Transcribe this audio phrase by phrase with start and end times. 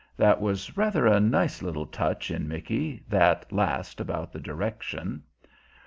[0.17, 5.21] That was rather a nice little touch in Micky, that last about the direction.